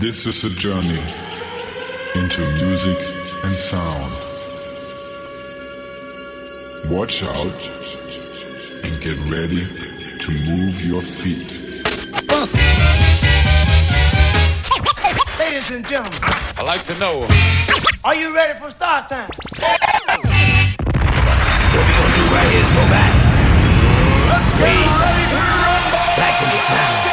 [0.00, 1.02] This is a journey
[2.14, 2.96] into music
[3.44, 4.10] and sound.
[6.88, 7.60] Watch out
[8.82, 11.52] and get ready to move your feet.
[15.38, 16.18] Ladies and gentlemen,
[16.56, 17.28] I like to know
[18.02, 19.28] Are you ready for start time?
[19.28, 20.24] What
[21.76, 23.14] we gonna do right here is go back.
[24.32, 25.92] Let's go, ready to rumble.
[26.16, 27.09] Back into town.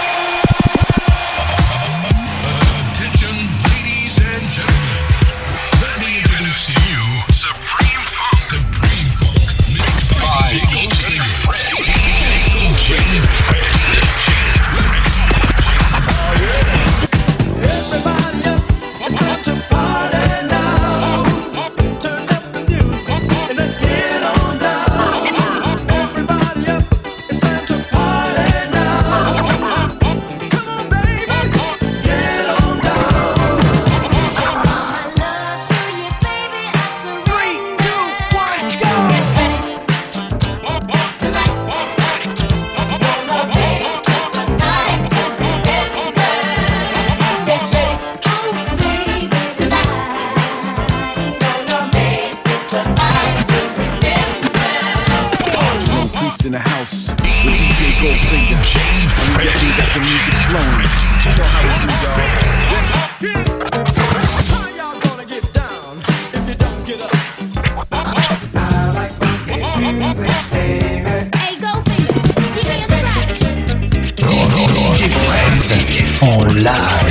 [76.68, 77.07] Live.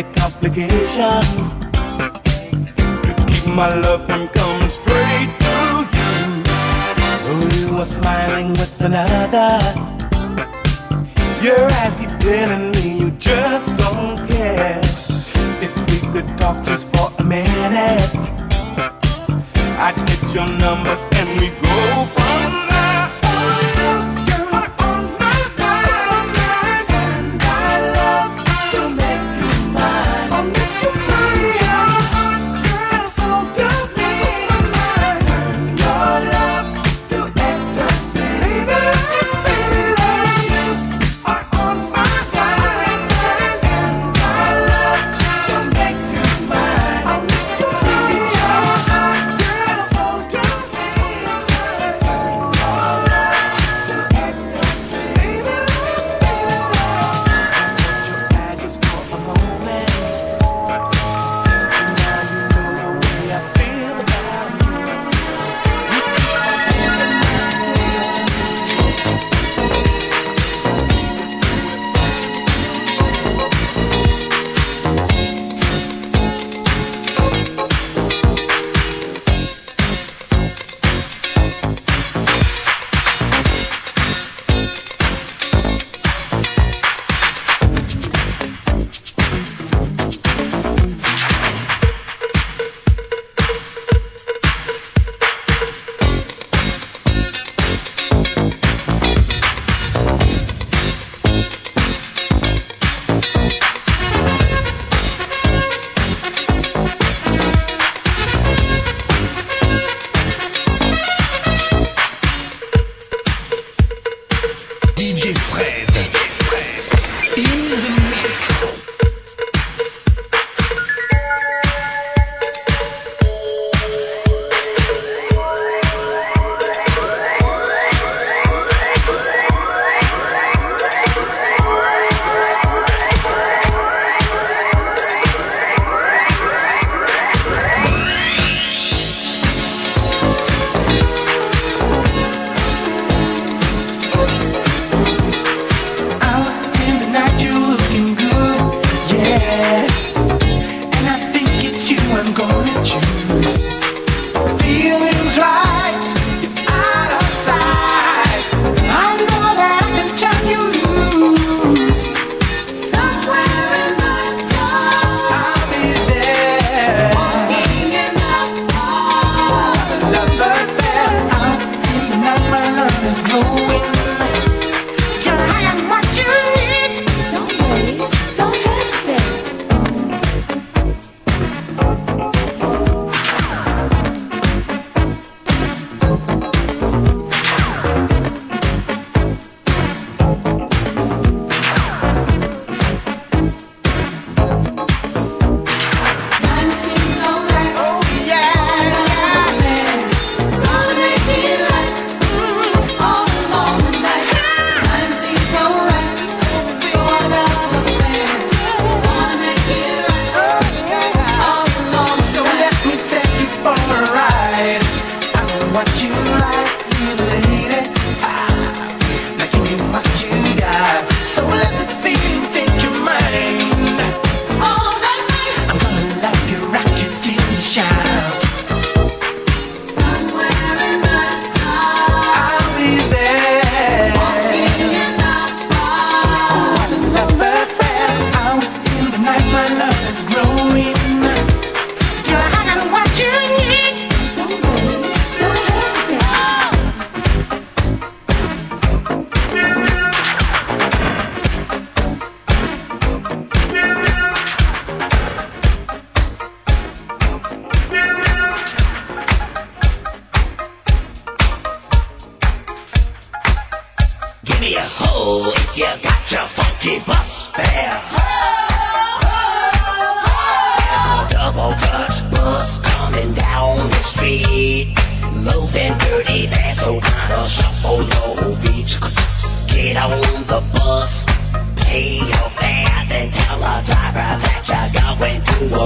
[0.00, 1.52] complications.
[3.04, 5.56] To keep my love from coming straight to
[5.96, 6.42] you.
[7.28, 9.60] Oh, you are smiling with another.
[11.42, 14.80] Your eyes keep telling me you just don't care.
[15.60, 18.14] If we could talk just for a minute,
[19.76, 22.41] I'd get your number and we go from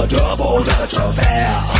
[0.05, 1.76] double Dutch affair.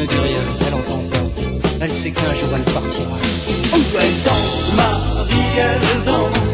[0.00, 1.04] ne dit rien, elle entend.
[1.80, 3.16] Elle sait qu'un jour elle partira.
[4.02, 6.52] Elle danse, Marie, elle danse.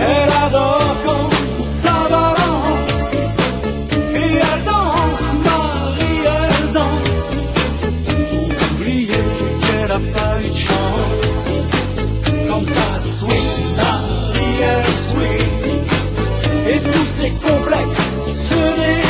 [0.00, 1.30] Elle adore quand
[1.64, 3.00] ça balance.
[4.14, 7.20] Et elle danse, Marie, elle danse.
[8.30, 9.24] Pour oublier
[9.62, 11.26] qu'elle n'a pas eu de chance.
[12.48, 15.90] Comme ça, sweet, Marie, elle sweet.
[16.70, 19.07] Et tous ses complexes se déchirent.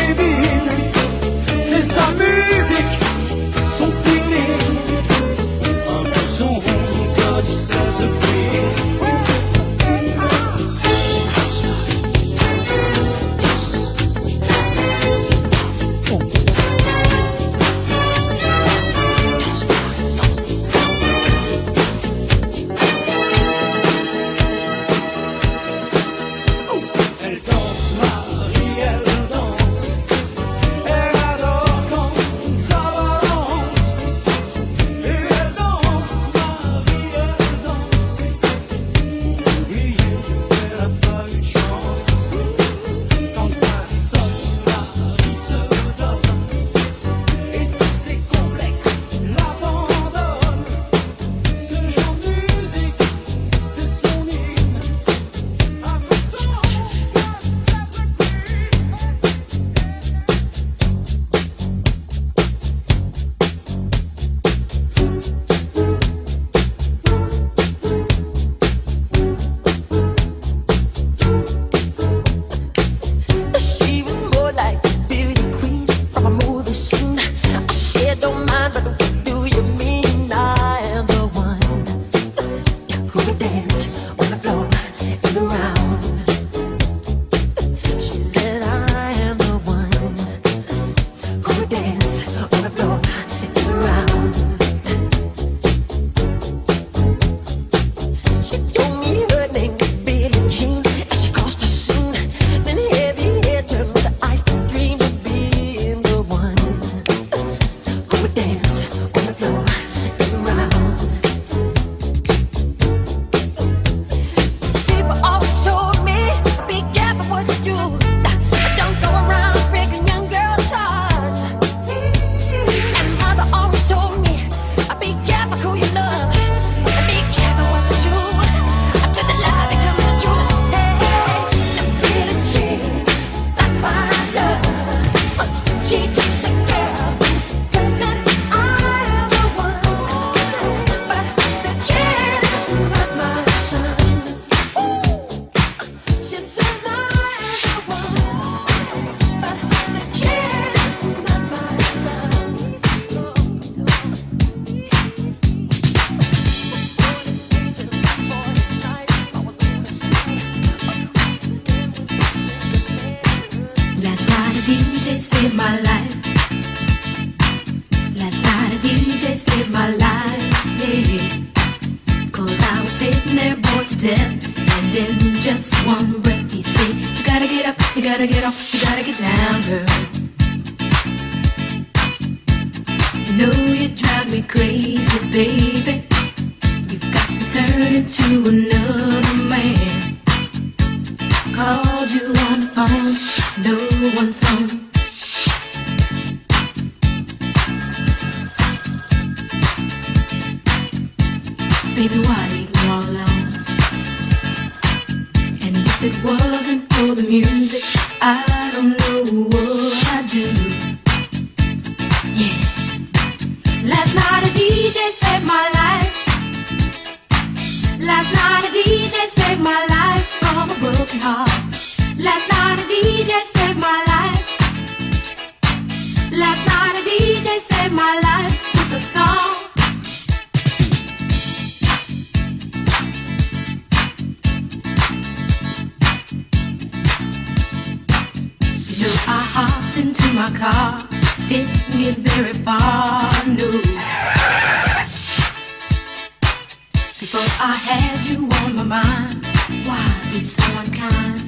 [248.88, 251.38] Why be so unkind?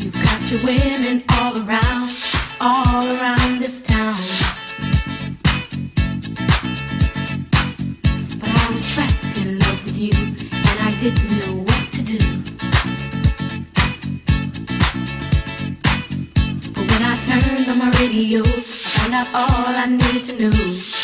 [0.00, 2.10] You've got your women all around,
[2.60, 4.14] all around this town.
[8.38, 12.18] But I was trapped in love with you, and I didn't know what to do.
[16.72, 21.03] But when I turned on my radio, I found out all I needed to know.